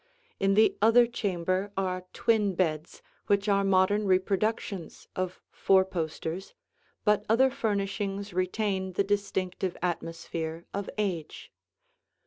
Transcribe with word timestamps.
In 0.39 0.55
the 0.55 0.75
other 0.81 1.05
chamber 1.05 1.71
are 1.77 2.07
twin 2.11 2.55
beds 2.55 3.03
which 3.27 3.47
are 3.47 3.63
modern 3.63 4.07
reproductions 4.07 5.07
of 5.15 5.39
four 5.51 5.85
posters, 5.85 6.55
but 7.05 7.23
other 7.29 7.51
furnishings 7.51 8.33
retain 8.33 8.93
the 8.93 9.03
distinctive 9.03 9.77
atmosphere 9.83 10.65
of 10.73 10.89
age. 10.97 11.51